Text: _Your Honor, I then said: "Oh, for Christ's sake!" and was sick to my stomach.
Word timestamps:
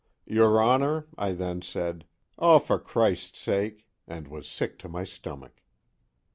_Your 0.27 0.59
Honor, 0.59 1.05
I 1.15 1.33
then 1.33 1.61
said: 1.61 2.05
"Oh, 2.39 2.57
for 2.57 2.79
Christ's 2.79 3.37
sake!" 3.37 3.85
and 4.07 4.27
was 4.27 4.47
sick 4.47 4.79
to 4.79 4.89
my 4.89 5.03
stomach. 5.03 5.61